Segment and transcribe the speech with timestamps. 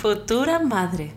[0.00, 1.12] Futura madre.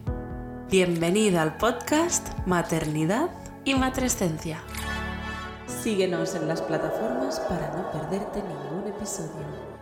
[0.69, 3.29] Bienvenida al podcast Maternidad
[3.63, 4.61] y Matrescencia.
[5.67, 9.72] Síguenos en las plataformas para no perderte ningún episodio.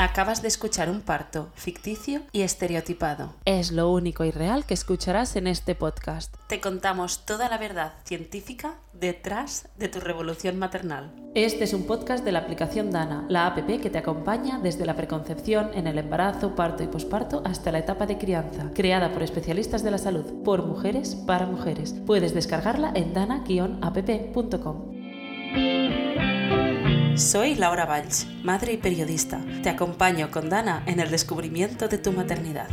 [0.00, 3.34] Acabas de escuchar un parto ficticio y estereotipado.
[3.44, 6.34] Es lo único y real que escucharás en este podcast.
[6.46, 11.12] Te contamos toda la verdad científica detrás de tu revolución maternal.
[11.34, 14.96] Este es un podcast de la aplicación Dana, la app que te acompaña desde la
[14.96, 19.82] preconcepción, en el embarazo, parto y posparto hasta la etapa de crianza, creada por especialistas
[19.82, 21.94] de la salud, por mujeres, para mujeres.
[22.06, 24.99] Puedes descargarla en dana-app.com.
[27.16, 29.40] Soy Laura Valls, madre y periodista.
[29.62, 32.68] Te acompaño con Dana en el descubrimiento de tu maternidad.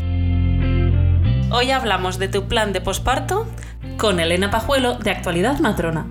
[1.52, 3.47] Hoy hablamos de tu plan de posparto
[3.97, 6.08] con Elena Pajuelo de Actualidad Matrona.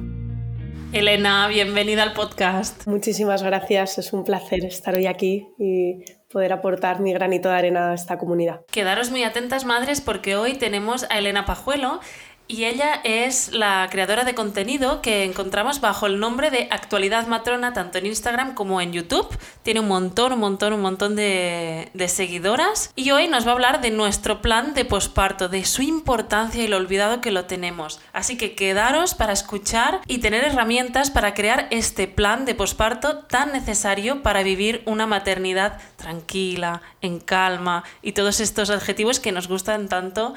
[0.92, 2.86] Elena, bienvenida al podcast.
[2.86, 7.90] Muchísimas gracias, es un placer estar hoy aquí y poder aportar mi granito de arena
[7.90, 8.60] a esta comunidad.
[8.70, 12.00] Quedaros muy atentas, madres, porque hoy tenemos a Elena Pajuelo.
[12.48, 17.72] Y ella es la creadora de contenido que encontramos bajo el nombre de Actualidad Matrona,
[17.72, 19.26] tanto en Instagram como en YouTube.
[19.64, 22.92] Tiene un montón, un montón, un montón de, de seguidoras.
[22.94, 26.68] Y hoy nos va a hablar de nuestro plan de posparto, de su importancia y
[26.68, 28.00] lo olvidado que lo tenemos.
[28.12, 33.52] Así que quedaros para escuchar y tener herramientas para crear este plan de posparto tan
[33.52, 39.88] necesario para vivir una maternidad tranquila, en calma y todos estos adjetivos que nos gustan
[39.88, 40.34] tanto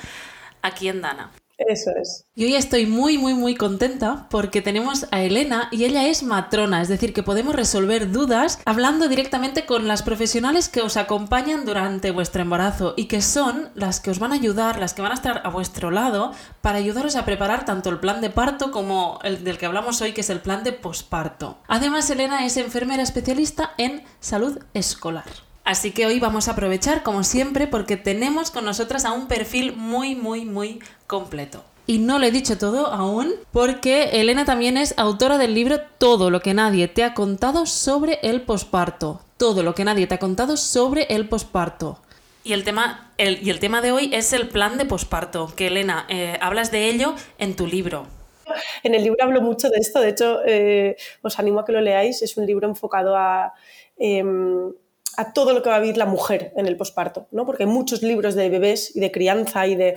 [0.64, 1.30] aquí en Dana.
[1.68, 2.26] Eso es.
[2.36, 6.82] Y hoy estoy muy, muy, muy contenta porque tenemos a Elena y ella es matrona,
[6.82, 12.12] es decir, que podemos resolver dudas hablando directamente con las profesionales que os acompañan durante
[12.12, 15.16] vuestro embarazo y que son las que os van a ayudar, las que van a
[15.16, 19.44] estar a vuestro lado para ayudaros a preparar tanto el plan de parto como el
[19.44, 21.58] del que hablamos hoy, que es el plan de posparto.
[21.68, 25.49] Además, Elena es enfermera especialista en salud escolar.
[25.70, 29.76] Así que hoy vamos a aprovechar, como siempre, porque tenemos con nosotras a un perfil
[29.76, 31.64] muy, muy, muy completo.
[31.86, 36.32] Y no lo he dicho todo aún, porque Elena también es autora del libro Todo
[36.32, 39.22] lo que nadie te ha contado sobre el posparto.
[39.38, 42.00] Todo lo que nadie te ha contado sobre el posparto.
[42.44, 46.08] Y el tema, y el tema de hoy es el plan de posparto, que Elena,
[46.10, 48.08] eh, hablas de ello en tu libro.
[48.82, 51.82] En el libro hablo mucho de esto, de hecho, eh, os animo a que lo
[51.82, 53.54] leáis, es un libro enfocado a...
[54.00, 54.74] Em,
[55.18, 57.46] a todo lo que va a vivir la mujer en el posparto, ¿no?
[57.46, 59.96] Porque hay muchos libros de bebés y de crianza y de,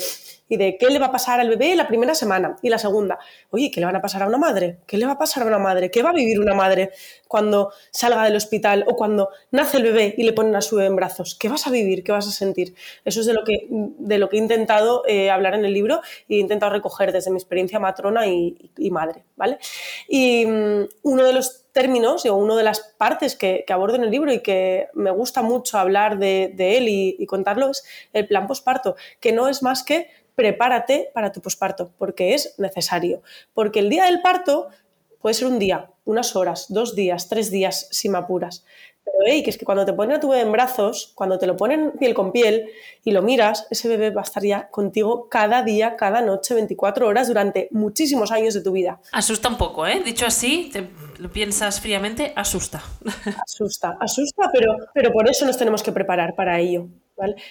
[0.53, 3.19] y de qué le va a pasar al bebé la primera semana y la segunda.
[3.49, 4.81] Oye, ¿qué le van a pasar a una madre?
[4.87, 5.91] ¿Qué le va a pasar a una madre?
[5.91, 6.91] ¿Qué va a vivir una madre
[7.27, 10.89] cuando salga del hospital o cuando nace el bebé y le ponen a su bebé
[10.89, 11.39] en brazos?
[11.41, 12.05] ¿Qué vas a vivir?
[12.05, 12.75] ¿Qué vas a sentir?
[13.03, 16.03] Eso es de lo que, de lo que he intentado eh, hablar en el libro
[16.29, 19.57] y he intentado recoger desde mi experiencia matrona y, madre, ¿vale?
[20.07, 24.05] Y um, uno de los términos o una de las partes que, que, abordo en
[24.05, 27.83] el libro y que me gusta mucho hablar de, de él y, y, contarlo es
[28.13, 33.23] el plan posparto, que no es más que prepárate para tu posparto, porque es necesario.
[33.55, 34.69] Porque el día del parto
[35.21, 38.65] puede ser un día, unas horas, dos días, tres días, si me apuras.
[39.05, 41.47] Pero hey, que es que cuando te ponen a tu bebé en brazos, cuando te
[41.47, 42.69] lo ponen piel con piel
[43.05, 47.09] y lo miras, ese bebé va a estar ya contigo cada día, cada noche, 24
[47.09, 49.01] horas durante muchísimos años de tu vida.
[49.13, 50.03] Asusta un poco, ¿eh?
[50.05, 50.89] Dicho así, te
[51.19, 52.83] lo piensas fríamente, asusta.
[53.45, 56.89] Asusta, asusta, pero, pero por eso nos tenemos que preparar para ello.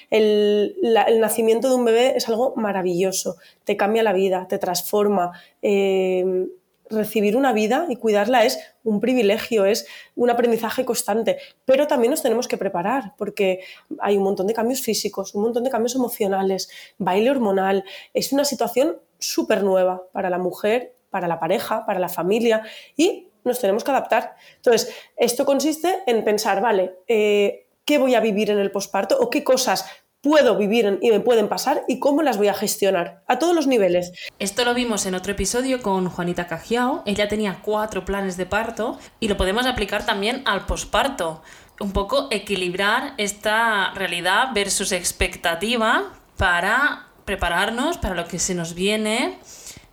[0.10, 0.76] El,
[1.20, 5.32] nacimiento de un bebé es algo maravilloso, te cambia la vida, te transforma.
[5.62, 6.48] Eh,
[6.92, 12.22] recibir una vida y cuidarla es un privilegio, es un aprendizaje constante, pero también nos
[12.22, 13.62] tenemos que preparar porque
[14.00, 17.84] hay un montón de cambios físicos, un montón de cambios emocionales, baile hormonal,
[18.14, 22.64] es una situación súper nueva para la mujer, para la pareja, para la familia
[22.96, 24.36] y nos tenemos que adaptar.
[24.58, 29.30] Entonces, esto consiste en pensar, vale, eh, ¿qué voy a vivir en el posparto o
[29.30, 29.84] qué cosas
[30.22, 33.68] puedo vivir y me pueden pasar y cómo las voy a gestionar a todos los
[33.68, 34.14] niveles.
[34.40, 37.04] Esto lo vimos en otro episodio con Juanita Cajiao.
[37.06, 41.42] Ella tenía cuatro planes de parto y lo podemos aplicar también al posparto.
[41.82, 49.38] Un poco equilibrar esta realidad versus expectativa para prepararnos para lo que se nos viene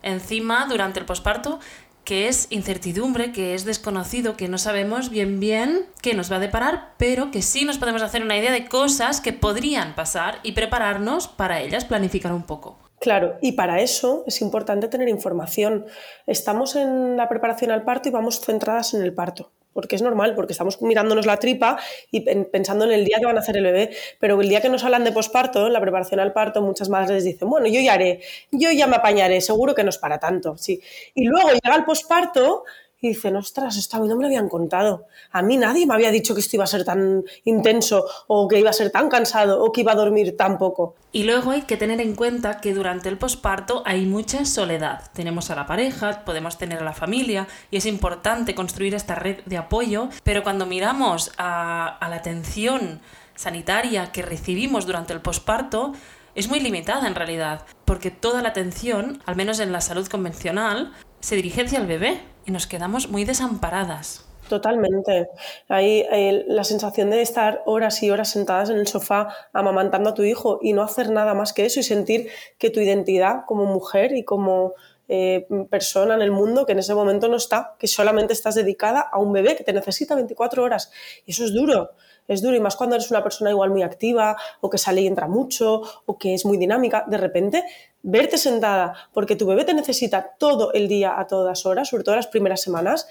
[0.03, 1.59] encima durante el posparto
[2.03, 6.39] que es incertidumbre, que es desconocido, que no sabemos bien bien qué nos va a
[6.39, 10.53] deparar, pero que sí nos podemos hacer una idea de cosas que podrían pasar y
[10.53, 12.79] prepararnos para ellas, planificar un poco.
[12.99, 15.85] Claro, y para eso es importante tener información.
[16.27, 20.35] Estamos en la preparación al parto y vamos centradas en el parto, porque es normal,
[20.35, 21.79] porque estamos mirándonos la tripa
[22.11, 24.69] y pensando en el día que van a hacer el bebé, pero el día que
[24.69, 28.21] nos hablan de posparto, la preparación al parto, muchas madres dicen, bueno, yo ya haré,
[28.51, 30.81] yo ya me apañaré, seguro que no es para tanto, sí.
[31.13, 32.63] Y luego llega el posparto
[33.01, 35.05] y dicen, ostras, esto a mí no me lo habían contado.
[35.31, 38.59] A mí nadie me había dicho que esto iba a ser tan intenso o que
[38.59, 40.95] iba a ser tan cansado o que iba a dormir tan poco.
[41.11, 45.09] Y luego hay que tener en cuenta que durante el posparto hay mucha soledad.
[45.13, 49.43] Tenemos a la pareja, podemos tener a la familia y es importante construir esta red
[49.45, 52.99] de apoyo, pero cuando miramos a, a la atención
[53.35, 55.93] sanitaria que recibimos durante el posparto,
[56.35, 60.93] es muy limitada en realidad, porque toda la atención, al menos en la salud convencional,
[61.21, 64.25] se dirige hacia el bebé nos quedamos muy desamparadas.
[64.49, 65.29] Totalmente.
[65.67, 70.13] Hay eh, la sensación de estar horas y horas sentadas en el sofá amamantando a
[70.15, 73.65] tu hijo y no hacer nada más que eso y sentir que tu identidad como
[73.65, 74.73] mujer y como
[75.09, 79.01] eh, persona en el mundo que en ese momento no está, que solamente estás dedicada
[79.01, 80.91] a un bebé que te necesita 24 horas.
[81.25, 81.91] Y eso es duro
[82.29, 85.07] es duro y más cuando eres una persona igual muy activa o que sale y
[85.07, 87.63] entra mucho o que es muy dinámica, de repente
[88.01, 92.15] verte sentada porque tu bebé te necesita todo el día a todas horas, sobre todo
[92.15, 93.07] las primeras semanas,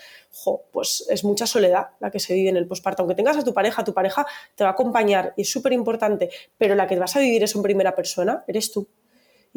[0.71, 3.03] pues es mucha soledad la que se vive en el posparto.
[3.03, 4.25] Aunque tengas a tu pareja, tu pareja
[4.55, 7.55] te va a acompañar y es súper importante, pero la que vas a vivir es
[7.56, 8.87] en primera persona, eres tú.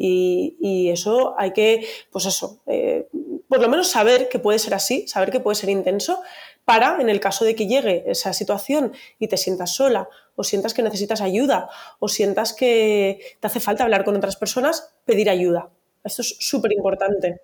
[0.04, 3.08] Y, eso hay que, pues eso, eh,
[3.48, 6.20] por lo menos saber que puede ser así, saber que puede ser intenso,
[6.64, 10.74] para, en el caso de que llegue esa situación y te sientas sola o sientas
[10.74, 11.70] que necesitas ayuda
[12.00, 15.70] o sientas que te hace falta hablar con otras personas, pedir ayuda.
[16.02, 17.40] Esto es súper importante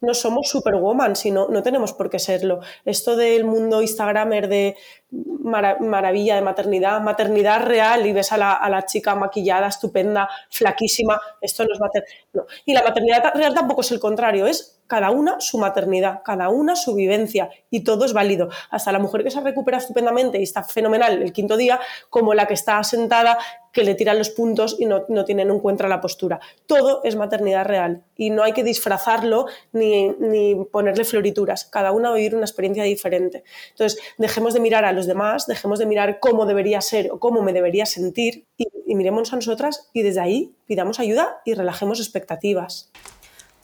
[0.00, 2.60] no somos superwoman, sino no tenemos por qué serlo.
[2.84, 4.76] Esto del mundo Instagramer de
[5.10, 11.72] maravilla de maternidad, maternidad real y ves a la, chica maquillada, estupenda, flaquísima, esto no
[11.72, 12.46] es maternidad.
[12.64, 16.76] Y la maternidad real tampoco es el contrario, es cada una su maternidad, cada una
[16.76, 18.48] su vivencia y todo es válido.
[18.70, 22.46] Hasta la mujer que se recupera estupendamente y está fenomenal el quinto día, como la
[22.46, 23.38] que está sentada,
[23.76, 26.40] que le tiran los puntos y no, no tiene en cuenta la postura.
[26.64, 31.66] Todo es maternidad real y no hay que disfrazarlo ni, ponerle florituras.
[31.66, 33.44] Cada una va a vivir una experiencia diferente.
[33.72, 37.42] Entonces, dejemos de mirar a los demás, dejemos de mirar cómo debería ser o cómo
[37.42, 42.00] me debería sentir y, y miremos a nosotras y desde ahí pidamos ayuda y relajemos
[42.00, 42.90] expectativas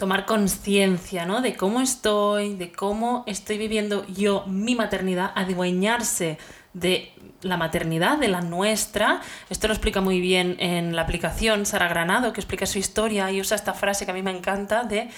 [0.02, 1.42] tomar conciencia, ¿no?
[1.42, 6.38] De cómo estoy, de cómo estoy viviendo yo mi maternidad, adueñarse
[6.72, 9.20] de la maternidad, de la nuestra.
[9.48, 13.40] Esto lo explica muy bien en la aplicación Sara Granado, que explica su historia y
[13.40, 15.08] usa esta frase que a mí me encanta de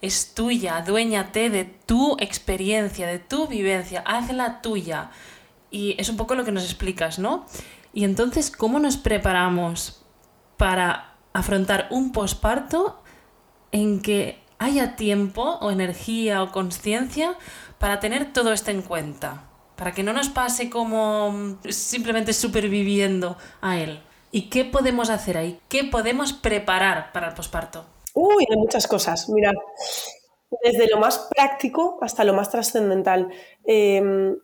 [0.00, 5.10] es tuya, aduéñate de tu experiencia, de tu vivencia, hazla tuya.
[5.70, 7.44] Y es un poco lo que nos explicas, ¿no?
[7.92, 10.02] Y entonces, ¿cómo nos preparamos
[10.56, 13.03] para afrontar un posparto
[13.74, 17.34] en que haya tiempo o energía o conciencia
[17.80, 23.78] para tener todo esto en cuenta, para que no nos pase como simplemente superviviendo a
[23.78, 24.00] él.
[24.30, 25.58] ¿Y qué podemos hacer ahí?
[25.68, 27.84] ¿Qué podemos preparar para el posparto?
[28.14, 29.28] Uy, hay muchas cosas.
[29.28, 29.50] Mira,
[30.62, 33.28] desde lo más práctico hasta lo más trascendental.
[33.64, 34.36] Em,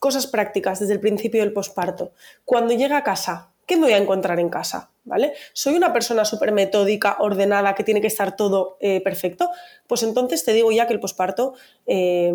[0.00, 2.12] cosas prácticas desde el principio del posparto.
[2.44, 4.90] Cuando llega a casa, ¿qué me voy a encontrar en casa?
[5.04, 5.34] ¿Vale?
[5.52, 9.50] ¿Soy una persona súper metódica, ordenada, que tiene que estar todo eh, perfecto?
[9.86, 11.54] Pues entonces te digo ya que el posparto,
[11.86, 12.34] eh,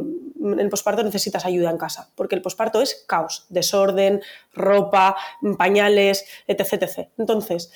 [0.58, 4.22] el posparto necesitas ayuda en casa, porque el posparto es caos, desorden,
[4.54, 5.18] ropa,
[5.58, 7.10] pañales, etc.
[7.18, 7.74] Entonces,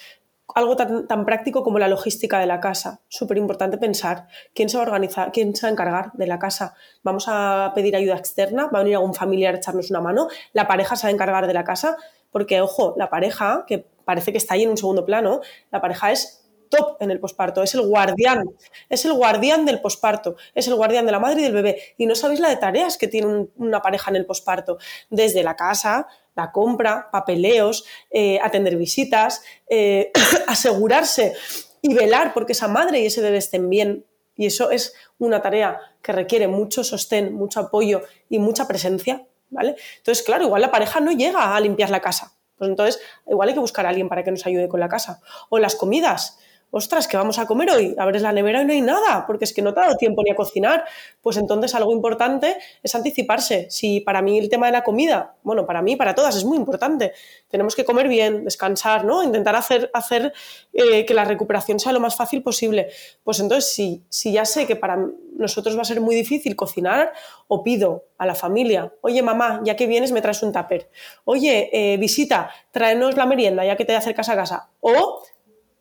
[0.54, 3.02] algo tan, tan, práctico como la logística de la casa.
[3.10, 6.40] Súper importante pensar quién se va a organizar, quién se va a encargar de la
[6.40, 6.76] casa.
[7.04, 10.68] Vamos a pedir ayuda externa, va a venir algún familiar a echarnos una mano, la
[10.68, 11.98] pareja se va a encargar de la casa
[12.36, 15.40] porque, ojo, la pareja, que parece que está ahí en un segundo plano,
[15.72, 18.44] la pareja es top en el posparto, es el guardián,
[18.90, 21.82] es el guardián del posparto, es el guardián de la madre y del bebé.
[21.98, 25.56] Y no sabéis la de tareas que tiene una pareja en el posparto, desde la
[25.56, 30.12] casa, la compra, papeleos, eh, atender visitas, eh,
[30.48, 31.36] asegurarse
[31.82, 34.06] y velar porque esa madre y ese bebé estén bien.
[34.36, 39.26] Y eso es una tarea que requiere mucho sostén, mucho apoyo y mucha presencia
[39.56, 39.76] ¿vale?
[39.98, 42.34] Entonces, claro, igual la pareja no llega a limpiar la casa.
[42.58, 45.22] Pues entonces, igual hay que buscar a alguien para que nos ayude con la casa.
[45.50, 46.40] O las comidas
[46.78, 47.96] ostras, ¿qué vamos a comer hoy?
[47.98, 50.22] Abres la nevera y no hay nada, porque es que no te ha dado tiempo
[50.24, 50.84] ni a cocinar.
[51.22, 53.68] Pues entonces algo importante es anticiparse.
[53.70, 56.58] Si para mí el tema de la comida, bueno, para mí, para todas, es muy
[56.58, 57.14] importante.
[57.48, 59.24] Tenemos que comer bien, descansar, ¿no?
[59.24, 60.34] Intentar hacer, hacer
[60.74, 62.90] eh, que la recuperación sea lo más fácil posible.
[63.24, 64.98] Pues entonces, si, si ya sé que para
[65.38, 67.14] nosotros va a ser muy difícil cocinar,
[67.48, 70.90] o pido a la familia, oye mamá, ya que vienes me traes un tupper.
[71.26, 74.70] Oye, eh, visita, tráenos la merienda ya que te acercas a casa.
[74.80, 75.22] O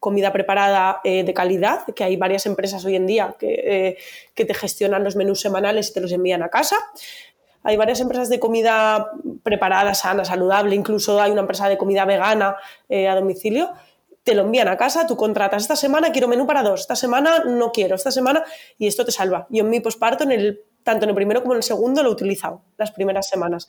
[0.05, 3.97] comida preparada eh, de calidad, que hay varias empresas hoy en día que, eh,
[4.35, 6.77] que, te gestionan los menús semanales y te los envían a casa.
[7.63, 12.57] hay varias empresas de comida preparada, sana, saludable, incluso hay una empresa de comida vegana
[12.91, 13.71] eh, a domicilio,
[14.25, 17.43] te lo envían a casa, tú contratas esta semana, quiero menú para dos, esta semana
[17.47, 18.45] no quiero, esta semana,
[18.77, 19.47] y esto te salva.
[19.49, 22.11] Yo en mi posparto, en el, tanto en el primero como en el segundo, lo
[22.11, 23.69] he utilizado las primeras semanas,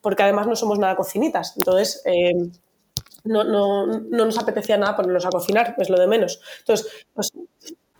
[0.00, 2.02] porque además no somos nada cocinitas, entonces
[3.24, 6.40] no, no, no, nos apetecía nada ponernos a cocinar, es lo de menos.
[6.60, 7.32] Entonces, pues,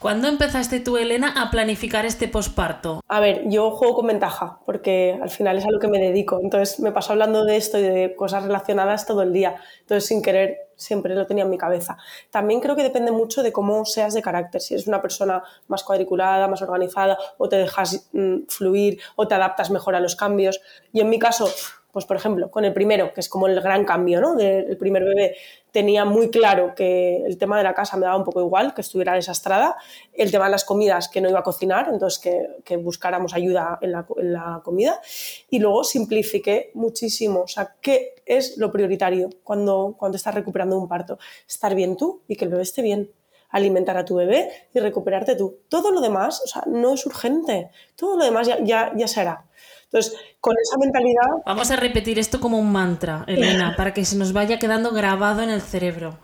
[0.00, 3.02] ¿Cuándo empezaste tú, Elena, a planificar este posparto?
[3.06, 6.40] A ver, yo juego con ventaja, porque al final es a lo que me dedico.
[6.42, 9.56] Entonces me paso hablando de esto y de cosas relacionadas todo el día.
[9.80, 11.98] Entonces, sin querer, siempre lo tenía en mi cabeza.
[12.30, 14.62] También creo que depende mucho de cómo seas de carácter.
[14.62, 19.34] Si eres una persona más cuadriculada, más organizada, o te dejas mm, fluir, o te
[19.34, 20.62] adaptas mejor a los cambios.
[20.94, 21.46] Y en mi caso,
[21.92, 24.36] pues por ejemplo, con el primero, que es como el gran cambio, ¿no?
[24.36, 25.36] Del primer bebé,
[25.72, 28.80] tenía muy claro que el tema de la casa me daba un poco igual, que
[28.80, 29.76] estuviera desastrada,
[30.12, 32.18] el tema de las comidas, que no iba a cocinar, entonces
[32.64, 35.00] que, buscáramos ayuda en la, comida,
[35.48, 40.88] y luego simplifiqué muchísimo, o sea, ¿qué es lo prioritario cuando, cuando estás recuperando un
[40.88, 41.18] parto?
[41.48, 43.10] Estar bien tú y que el bebé esté bien,
[43.50, 45.58] alimentar a tu bebé y recuperarte tú.
[45.68, 49.49] Todo lo demás, o sea, no es urgente, todo lo demás ya, ya, ya será.
[49.92, 51.42] Entonces, con esa mentalidad...
[51.44, 55.42] Vamos a repetir esto como un mantra, Elena, para que se nos vaya quedando grabado
[55.42, 56.18] en el cerebro.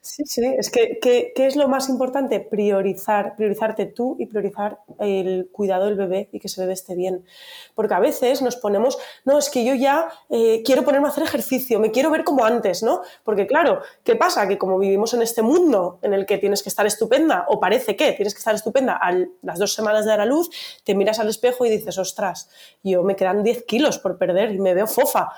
[0.00, 2.38] Sí, sí, es que ¿qué es lo más importante?
[2.40, 7.24] Priorizar, priorizarte tú y priorizar el cuidado del bebé y que ese bebé esté bien.
[7.74, 11.24] Porque a veces nos ponemos, no, es que yo ya eh, quiero ponerme a hacer
[11.24, 13.02] ejercicio, me quiero ver como antes, ¿no?
[13.24, 14.46] Porque claro, ¿qué pasa?
[14.46, 17.96] Que como vivimos en este mundo en el que tienes que estar estupenda, o parece
[17.96, 19.12] que tienes que estar estupenda a
[19.42, 20.50] las dos semanas de dar a luz,
[20.84, 22.48] te miras al espejo y dices, ostras,
[22.82, 25.30] yo me quedan 10 kilos por perder y me veo fofa.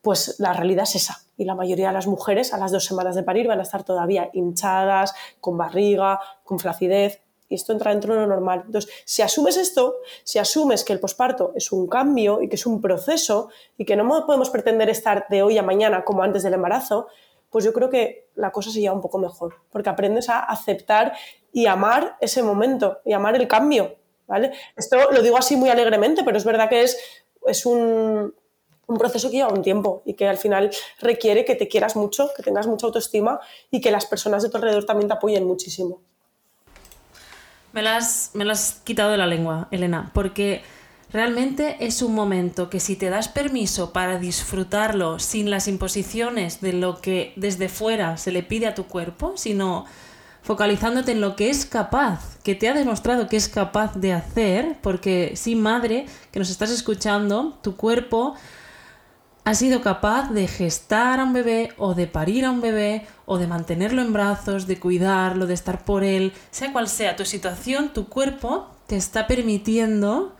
[0.00, 1.22] Pues la realidad es esa.
[1.36, 3.84] Y la mayoría de las mujeres a las dos semanas de parir van a estar
[3.84, 7.20] todavía hinchadas, con barriga, con flacidez.
[7.48, 8.62] Y esto entra dentro de lo normal.
[8.66, 12.66] Entonces, si asumes esto, si asumes que el posparto es un cambio y que es
[12.66, 16.54] un proceso y que no podemos pretender estar de hoy a mañana como antes del
[16.54, 17.08] embarazo,
[17.52, 21.12] pues yo creo que la cosa se lleva un poco mejor, porque aprendes a aceptar
[21.52, 23.96] y amar ese momento y amar el cambio,
[24.76, 26.96] Esto lo digo así muy alegremente, pero es verdad que es,
[27.46, 28.34] es un,
[28.98, 30.70] proceso que lleva un tiempo y que al final
[31.00, 34.58] requiere que te quieras mucho, que tengas mucha autoestima y que las personas de tu
[34.58, 36.02] alrededor también te apoyen muchísimo.
[37.72, 40.60] Me las, me las has quitado de la lengua, Elena, porque
[41.10, 46.74] realmente es un momento que si te das permiso para disfrutarlo sin las imposiciones de
[46.74, 49.86] lo que desde fuera se le pide a tu cuerpo, sino
[50.42, 54.78] focalizándote en lo que es capaz, que te ha demostrado que es capaz de hacer,
[54.82, 58.34] porque sí, madre, que nos estás escuchando, tu cuerpo
[59.44, 63.38] ha sido capaz de gestar a un bebé o de parir a un bebé o
[63.38, 67.92] de mantenerlo en brazos, de cuidarlo, de estar por él, sea cual sea tu situación,
[67.92, 70.36] tu cuerpo te está permitiendo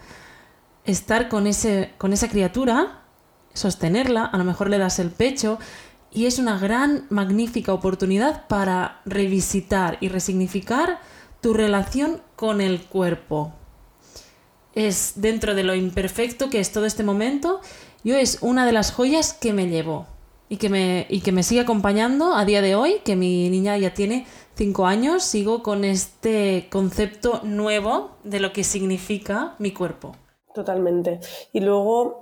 [0.84, 3.02] estar con, ese, con esa criatura,
[3.54, 5.58] sostenerla, a lo mejor le das el pecho
[6.14, 11.00] y es una gran, magnífica oportunidad para revisitar y resignificar
[11.40, 13.52] tu relación con el cuerpo.
[14.74, 17.60] Es dentro de lo imperfecto que es todo este momento,
[18.04, 20.06] yo es una de las joyas que me llevo
[20.48, 23.78] y que me, y que me sigue acompañando a día de hoy, que mi niña
[23.78, 30.14] ya tiene cinco años, sigo con este concepto nuevo de lo que significa mi cuerpo.
[30.54, 31.20] Totalmente.
[31.52, 32.20] Y luego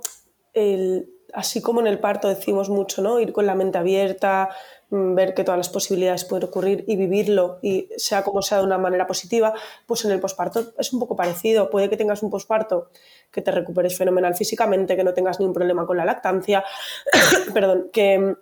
[0.53, 3.19] el, así como en el parto decimos mucho, ¿no?
[3.19, 4.49] Ir con la mente abierta,
[4.89, 8.65] mm, ver que todas las posibilidades pueden ocurrir y vivirlo y sea como sea de
[8.65, 9.53] una manera positiva,
[9.85, 11.69] pues en el posparto es un poco parecido.
[11.69, 12.89] Puede que tengas un posparto
[13.31, 16.63] que te recuperes fenomenal físicamente, que no tengas ningún problema con la lactancia,
[17.53, 18.35] perdón, que,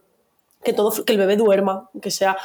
[0.64, 2.38] que, todo, que el bebé duerma, que sea,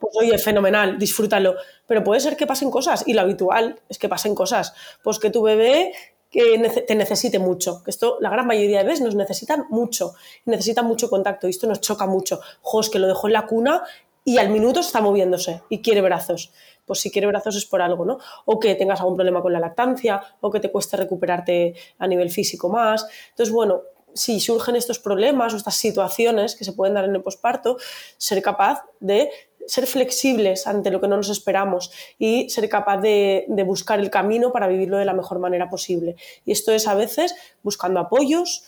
[0.00, 1.54] pues oye, fenomenal, disfrútalo.
[1.86, 4.74] Pero puede ser que pasen cosas y lo habitual es que pasen cosas.
[5.02, 5.92] Pues que tu bebé
[6.32, 7.84] que te necesite mucho.
[7.84, 10.14] Que esto, la gran mayoría de veces nos necesitan mucho,
[10.46, 12.40] necesitan mucho contacto y esto nos choca mucho.
[12.62, 13.84] Jos, que lo dejó en la cuna
[14.24, 16.52] y al minuto está moviéndose y quiere brazos.
[16.86, 18.18] Pues si quiere brazos es por algo, ¿no?
[18.46, 22.30] O que tengas algún problema con la lactancia, o que te cueste recuperarte a nivel
[22.30, 23.06] físico más.
[23.30, 23.82] Entonces, bueno,
[24.14, 27.76] si surgen estos problemas o estas situaciones que se pueden dar en el posparto,
[28.16, 29.30] ser capaz de
[29.66, 34.52] ser flexibles ante lo que no nos esperamos y ser capaz de, buscar el camino
[34.52, 36.16] para vivirlo de la mejor manera posible.
[36.44, 38.64] Y esto es a veces buscando apoyos,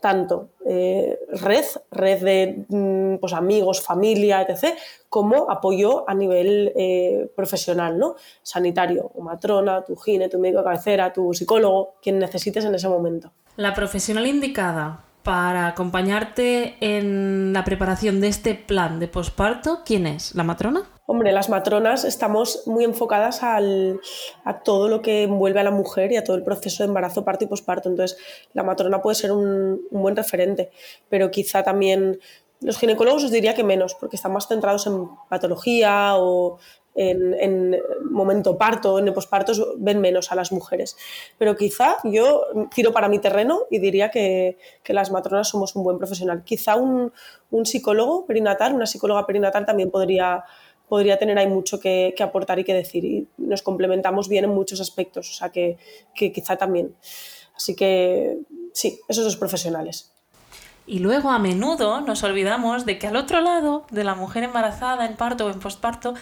[0.00, 4.74] tanto eh, red, red de mm, pues, amigos, familia, etc.,
[5.08, 8.14] como apoyo a nivel eh, profesional, ¿no?
[8.42, 12.88] Sanitario, o matrona, tu gine, tu médico de cabecera, tu psicólogo, quien necesites en ese
[12.88, 13.32] momento.
[13.58, 20.36] La profesional indicada para acompañarte en la preparación de este plan de posparto, ¿quién es?
[20.36, 20.88] ¿La matrona?
[21.06, 24.00] Hombre, las matronas estamos muy enfocadas al,
[24.44, 27.24] a todo lo que envuelve a la mujer y a todo el proceso de embarazo,
[27.24, 27.88] parto y posparto.
[27.88, 28.16] Entonces,
[28.52, 30.70] la matrona puede ser un, un buen referente,
[31.08, 32.20] pero quizá también
[32.60, 36.58] los ginecólogos os diría que menos, porque están más centrados en patología o
[36.98, 40.96] en, momento parto, en el posparto, ven menos a las mujeres.
[41.38, 45.98] Pero quizá yo tiro para mi terreno y diría que, las matronas somos un buen
[45.98, 46.42] profesional.
[46.44, 47.12] Quizá un,
[47.64, 50.44] psicólogo perinatal, una psicóloga perinatal también podría,
[50.88, 53.04] podría tener ahí mucho que, aportar y que decir.
[53.04, 55.78] Y nos complementamos bien en muchos aspectos, o sea que,
[56.14, 56.96] que quizá también.
[57.54, 58.38] Así que
[58.72, 60.12] sí, esos dos profesionales.
[60.88, 65.04] Y luego a menudo nos olvidamos de que al otro lado de la mujer embarazada
[65.04, 66.14] en parto o en posparto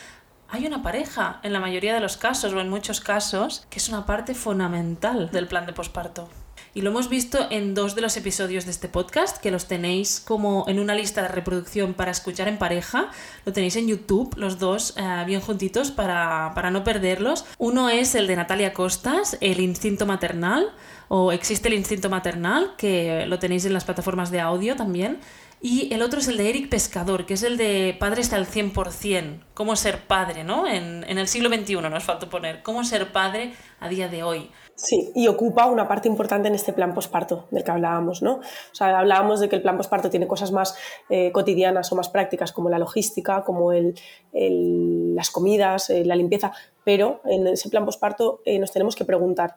[0.49, 3.89] hay una pareja, en la mayoría de los casos o en muchos casos, que es
[3.89, 6.29] una parte fundamental del plan de posparto.
[6.77, 10.21] Y lo hemos visto en dos de los episodios de este podcast, que los tenéis
[10.21, 13.11] como en una lista de reproducción para escuchar en pareja.
[13.47, 17.47] Lo tenéis en YouTube, los dos eh, bien juntitos para, para no perderlos.
[17.57, 20.71] Uno es el de Natalia Costas, El instinto maternal,
[21.09, 25.21] o Existe el instinto maternal, que lo tenéis en las plataformas de audio también.
[25.61, 29.45] Y el otro es el de Eric Pescador, que es el de Padres al 100%,
[29.55, 30.67] cómo ser padre, ¿no?
[30.67, 34.51] En, en el siglo XXI nos falta poner, cómo ser padre a día de hoy.
[34.77, 38.35] Sí, y ocupa una parte importante en este plan posparto del que hablábamos, ¿no?
[38.35, 40.77] O sea, hablábamos de que el plan posparto tiene cosas más
[41.09, 43.95] eh, cotidianas o más prácticas, como la logística, como el,
[44.33, 46.53] las comidas, eh, la limpieza,
[46.85, 49.57] pero en ese plan posparto eh, nos tenemos que preguntar,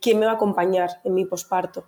[0.00, 1.84] ¿quién me va a acompañar en mi posparto?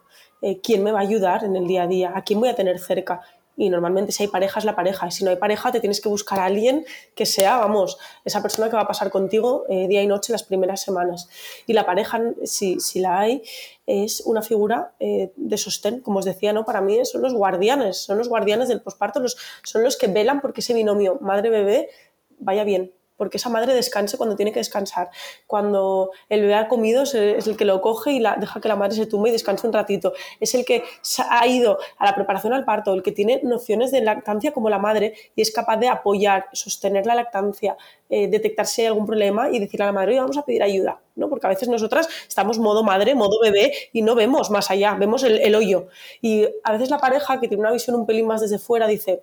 [0.62, 2.78] quién me va a ayudar en el día a día, a quién voy a tener
[2.78, 3.20] cerca.
[3.60, 5.06] Y normalmente si hay pareja es la pareja.
[5.06, 8.40] Y si no hay pareja te tienes que buscar a alguien que sea, vamos, esa
[8.40, 11.28] persona que va a pasar contigo eh, día y noche las primeras semanas.
[11.66, 13.42] Y la pareja, si, si la hay,
[13.86, 16.64] es una figura eh, de sostén, como os decía, ¿no?
[16.64, 19.22] Para mí son los guardianes, son los guardianes del posparto,
[19.62, 21.90] son los que velan porque ese binomio madre-bebé
[22.38, 25.10] vaya bien, porque esa madre descanse cuando tiene que descansar.
[25.46, 28.76] Cuando el bebé ha comido es el que lo coge y la, deja que la
[28.76, 30.14] madre se tumbe y descanse un ratito.
[30.40, 30.84] Es el que
[31.28, 34.78] ha ido a la preparación al parto, el que tiene nociones de lactancia como la
[34.78, 37.76] madre y es capaz de apoyar, sostener la lactancia,
[38.08, 40.98] eh, detectar si hay algún problema y decirle a la madre, vamos a pedir ayuda,
[41.14, 41.28] ¿no?
[41.28, 45.24] Porque a veces nosotras estamos modo madre, modo bebé y no vemos más allá, vemos
[45.24, 45.88] el, el hoyo.
[46.22, 49.20] Y a veces la pareja que tiene una visión un pelín más desde fuera dice,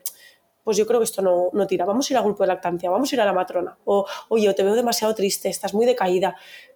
[0.67, 2.89] pues yo creo que esto no, no tira, vamos a ir al grupo de lactancia,
[2.89, 6.36] vamos a ir a la matrona, o oye, te veo demasiado triste, estás muy decaída,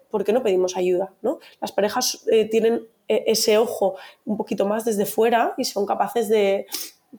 [0.09, 1.11] ¿por qué no pedimos ayuda?
[1.21, 1.39] ¿no?
[1.59, 6.29] Las parejas eh, tienen eh, ese ojo un poquito más desde fuera y son capaces
[6.29, 6.67] de,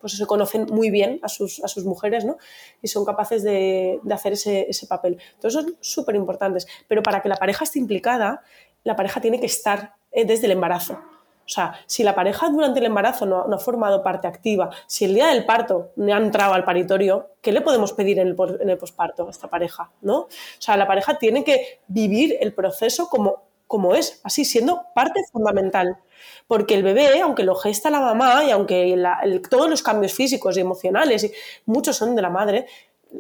[0.01, 2.39] pues se conocen muy bien a sus, a sus mujeres, ¿no?
[2.81, 5.19] Y son capaces de, de hacer ese, ese, papel.
[5.35, 6.67] Entonces son súper importantes.
[6.89, 8.43] Pero para que la pareja esté implicada,
[8.83, 10.99] la pareja tiene que estar eh, desde el embarazo.
[11.45, 15.15] O sea, si la pareja durante el embarazo no, ha formado parte activa, si el
[15.15, 19.27] día del parto no ha entrado al paritorio, ¿qué le podemos pedir en el, posparto
[19.27, 19.91] a esta pareja?
[20.01, 20.19] ¿no?
[20.19, 20.29] O
[20.59, 25.99] sea, la pareja tiene que vivir el proceso como, es, así siendo parte fundamental.
[26.47, 28.97] Porque el bebé, aunque lo gesta la mamá y aunque
[29.51, 31.33] todos los cambios físicos y emocionales, y
[31.67, 32.67] muchos son de la madre,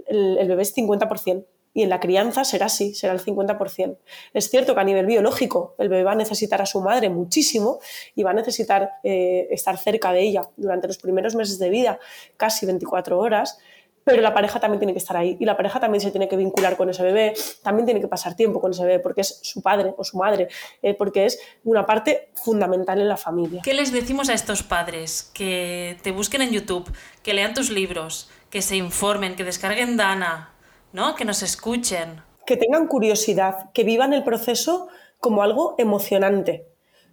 [0.06, 3.96] el, el bebé es 50% y en la crianza será así, será el 50%.
[4.34, 7.80] Es cierto que a nivel biológico el bebé va a necesitar a su madre muchísimo
[8.14, 11.98] y va a necesitar eh, estar cerca de ella durante los primeros meses de vida,
[12.36, 13.58] casi 24 horas,
[14.04, 16.36] pero la pareja también tiene que estar ahí y la pareja también se tiene que
[16.36, 19.62] vincular con ese bebé, también tiene que pasar tiempo con ese bebé porque es su
[19.62, 20.48] padre o su madre,
[20.82, 23.62] eh, porque es una parte fundamental en la familia.
[23.62, 25.30] ¿Qué les decimos a estos padres?
[25.34, 26.90] Que te busquen en YouTube,
[27.22, 30.51] que lean tus libros, que se informen, que descarguen Dana,
[30.92, 31.14] ¿no?
[31.14, 32.22] Que nos escuchen.
[32.46, 36.66] Que tengan curiosidad, que vivan el proceso como algo emocionante.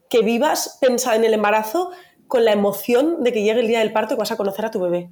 [0.09, 1.91] Que vivas, pensa en el embarazo
[2.27, 4.71] con la emoción de que llegue el día del parto y vas a conocer a
[4.71, 5.09] tu bebé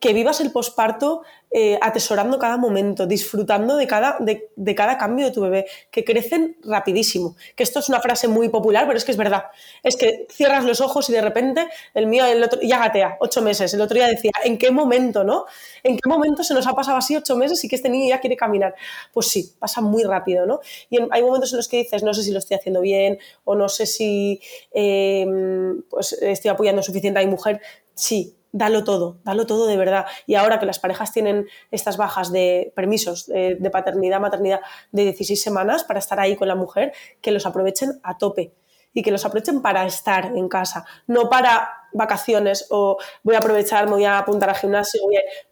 [0.00, 5.32] que vivas el posparto eh, atesorando cada momento, disfrutando de cada, de, cada cambio de
[5.32, 7.36] tu bebé, que crecen rapidísimo.
[7.56, 9.44] Que esto es una frase muy popular, pero es que es verdad.
[9.82, 13.40] Es que cierras los ojos y de repente el mío el otro, ya gatea, ocho
[13.40, 13.72] meses.
[13.72, 15.46] El otro día decía, ¿en qué momento, no?
[15.82, 18.20] ¿En qué momento se nos ha pasado así ocho meses y que este niño ya
[18.20, 18.74] quiere caminar?
[19.12, 20.60] Pues sí, pasa muy rápido, ¿no?
[20.90, 23.54] Y hay momentos en los que dices, no sé si lo estoy haciendo bien o
[23.54, 27.60] no sé si em, pues estoy apoyando suficiente a mi mujer.
[27.94, 30.06] Sí, dalo todo, dalo todo de verdad.
[30.26, 34.60] Y ahora que las parejas tienen estas bajas de permisos de, paternidad, maternidad
[34.92, 38.52] de 16 semanas para estar ahí con la mujer, que los aprovechen a tope
[38.98, 43.86] y que los aprovechen para estar en casa, no para vacaciones o voy a aprovechar,
[43.86, 45.00] me voy a apuntar al gimnasio.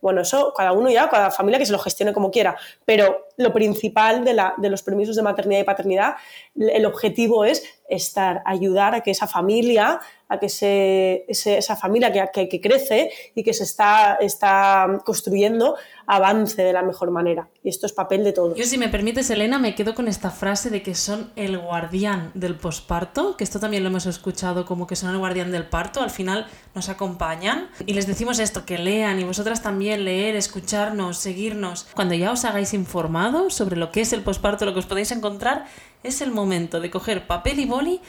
[0.01, 3.53] Bueno, eso cada uno ya, cada familia que se lo gestione como quiera, pero lo
[3.53, 4.35] principal de,
[4.69, 6.17] los permisos de maternidad y paternidad,
[6.57, 12.61] el objetivo es estar, ayudar a que esa familia, a que esa familia que, que,
[12.61, 17.49] crece y que se está, está construyendo, avance de la mejor manera.
[17.63, 18.57] Y esto es papel de todos.
[18.57, 22.31] Yo, si me permites, Elena, me quedo con esta frase de que son el guardián
[22.35, 26.01] del posparto, que esto también lo hemos escuchado como que son el guardián del parto.
[26.01, 31.19] Al final nos acompañan y les decimos esto, que lean y vosotras también leer, escucharnos,
[31.19, 31.87] seguirnos.
[31.95, 35.11] Cuando ya os hagáis informados sobre lo que es el posparto, lo que os podéis
[35.11, 35.67] encontrar,
[36.03, 38.01] es el momento de coger papel y boli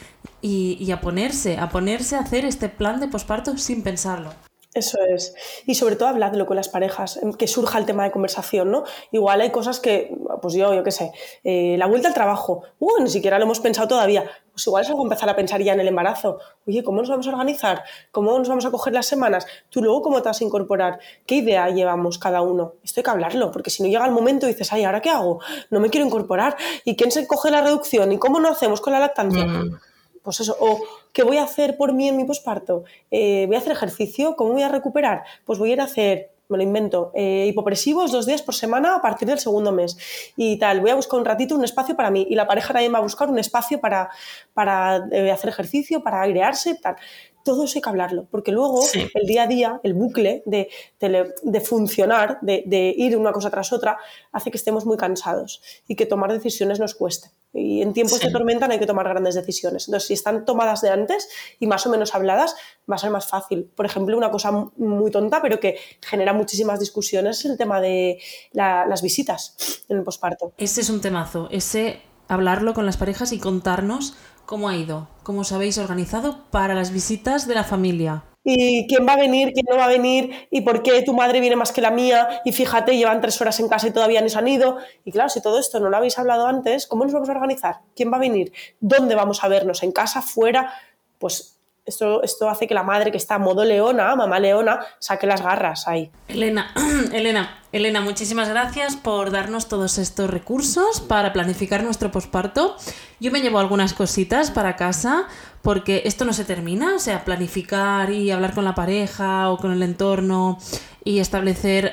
[0.42, 4.47] y, a ponerse, a ponerse a hacer este plan de posparto sin pensarlo.
[4.78, 5.34] Eso es.
[5.66, 8.84] Y sobre todo habladlo con las parejas, que surja el tema de conversación, ¿no?
[9.12, 11.12] Igual hay cosas que, pues yo, yo qué sé,
[11.44, 14.30] eh, la vuelta al trabajo, uh, ni siquiera lo hemos pensado todavía.
[14.52, 16.38] Pues igual es algo empezar a pensar ya en el embarazo.
[16.68, 17.84] Oye, ¿cómo nos vamos a organizar?
[18.12, 19.48] ¿Cómo nos vamos a coger las semanas?
[19.72, 21.00] Tú luego, ¿cómo te vas a incorporar?
[21.26, 22.76] ¿Qué idea llevamos cada uno?
[22.84, 25.10] Esto hay que hablarlo, porque si no llega el momento y dices, ay, ¿ahora qué
[25.10, 25.40] hago?
[25.72, 26.56] No me quiero incorporar.
[26.86, 28.12] ¿Y quién se coge la reducción?
[28.12, 29.44] ¿Y cómo no hacemos con la lactancia?
[29.44, 29.80] Mm
[30.28, 30.82] pues eso, o
[31.14, 32.84] ¿qué voy a hacer por mí en mi posparto?
[33.12, 34.36] Eh, ¿Voy a hacer ejercicio?
[34.36, 35.24] ¿Cómo voy a recuperar?
[35.46, 38.96] Pues voy a ir a hacer, me lo invento, eh, hipopresivos dos días por semana
[38.96, 39.98] a partir del segundo mes
[40.36, 40.82] y tal.
[40.82, 43.04] Voy a buscar un ratito, un espacio para mí y la pareja también va a
[43.04, 44.10] buscar un espacio para,
[44.54, 46.98] para eh, hacer ejercicio, para airearse, tal
[47.46, 50.68] todo eso hay que hablarlo, porque luego el día a día, el bucle de,
[51.00, 53.98] de, funcionar, de, de, ir una cosa tras otra,
[54.34, 57.30] hace que estemos muy cansados y que tomar decisiones nos cueste.
[57.58, 59.88] Y en tiempos de tormenta no hay que tomar grandes decisiones.
[59.88, 61.28] Entonces, si están tomadas de antes
[61.60, 62.56] y más o menos habladas,
[62.90, 63.70] va a ser más fácil.
[63.76, 68.20] Por ejemplo, una cosa muy tonta, pero que genera muchísimas discusiones, es el tema de
[68.54, 70.54] las visitas en el posparto.
[70.58, 74.16] Ese es un temazo, ese hablarlo con las parejas y contarnos
[74.48, 75.10] ¿Cómo ha ido?
[75.24, 78.24] ¿Cómo os habéis organizado para las visitas de la familia?
[78.50, 81.42] Y quién va a venir, quién no va a venir, y por qué tu madre
[81.42, 84.30] viene más que la mía, y fíjate, llevan tres horas en casa y todavía no
[84.30, 84.78] se han ido.
[85.04, 87.82] Y claro, si todo esto no lo habéis hablado antes, ¿cómo nos vamos a organizar?
[87.94, 88.54] ¿Quién va a venir?
[88.80, 89.84] ¿Dónde vamos a vernos?
[89.84, 90.22] ¿En casa?
[90.22, 90.74] ¿Fuera?
[91.18, 91.57] Pues
[91.88, 95.42] esto, esto hace que la madre que está a modo leona, mamá leona, saque las
[95.42, 96.12] garras ahí.
[96.28, 96.74] Elena,
[97.14, 102.76] Elena, Elena, muchísimas gracias por darnos todos estos recursos para planificar nuestro posparto.
[103.20, 105.28] Yo me llevo algunas cositas para casa
[105.62, 109.72] porque esto no se termina, o sea, planificar y hablar con la pareja o con
[109.72, 110.58] el entorno
[111.04, 111.92] y establecer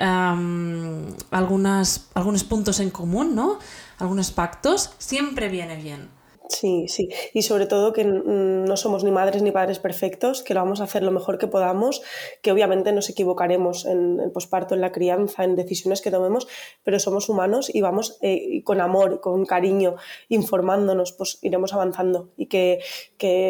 [1.30, 3.58] algunas, algunos puntos en común, ¿no?
[3.98, 6.08] Algunos pactos, siempre viene bien.
[6.46, 7.08] Sí, sí.
[7.32, 10.84] Y sobre todo que no somos ni madres ni padres perfectos, que lo vamos a
[10.84, 12.02] hacer lo mejor que podamos,
[12.42, 16.46] que obviamente nos equivocaremos en el posparto, en la crianza, en decisiones que tomemos,
[16.82, 19.96] pero somos humanos y vamos eh, con amor, con cariño,
[20.28, 22.80] informándonos, pues iremos avanzando y que,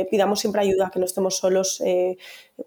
[0.08, 1.80] pidamos siempre ayuda, que no estemos solos.
[1.84, 2.16] Eh,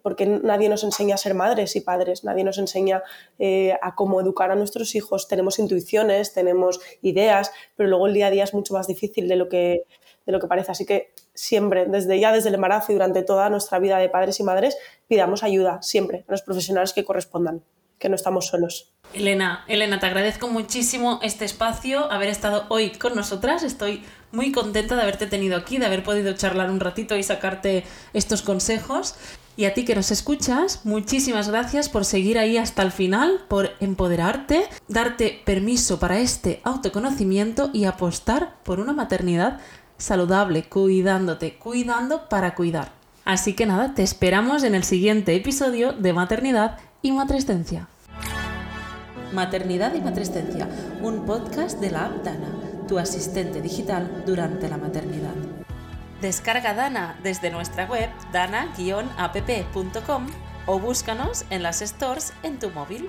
[0.02, 3.02] porque nadie nos enseña a ser madres y padres, nadie nos enseña
[3.40, 5.30] eh, a cómo educar a nuestros hijos.
[5.30, 9.38] Tenemos intuiciones, tenemos ideas, pero luego el día a día es mucho más difícil de
[9.38, 9.84] lo que,
[10.28, 10.72] de lo que parece.
[10.72, 14.40] Así que siempre, desde ya desde el embarazo y durante toda nuestra vida de padres
[14.40, 17.64] y madres, pidamos ayuda siempre a los profesionales que correspondan,
[17.98, 18.94] que no estamos solos.
[19.14, 23.64] Elena, Elena, te agradezco muchísimo este espacio, haber estado hoy con nosotras.
[23.64, 27.86] Estoy muy contenta de haberte tenido aquí, de haber podido charlar un ratito y sacarte
[28.14, 29.16] estos consejos.
[29.56, 33.72] Y a ti que nos escuchas, muchísimas gracias por seguir ahí hasta el final, por
[33.80, 39.60] empoderarte, darte permiso para este autoconocimiento y apostar por una maternidad
[39.98, 42.92] saludable, cuidándote, cuidando para cuidar.
[43.26, 47.88] Así que nada, te esperamos en el siguiente episodio de Maternidad y Matrescencia.
[49.34, 50.70] Maternidad y Matrescencia,
[51.02, 52.48] un podcast de la app Dana,
[52.88, 55.36] tu asistente digital durante la maternidad.
[56.22, 60.28] Descarga Dana desde nuestra web dana-app.com
[60.66, 63.08] o búscanos en las stores en tu móvil.